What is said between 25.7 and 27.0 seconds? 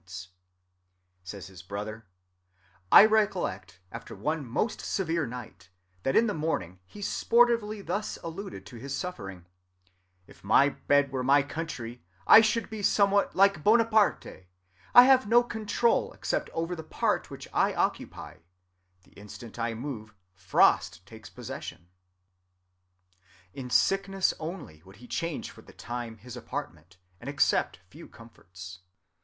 time his apartment